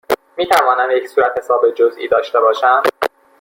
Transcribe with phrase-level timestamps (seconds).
[0.37, 2.83] می توانم یک صورتحساب جزئی داشته باشم؟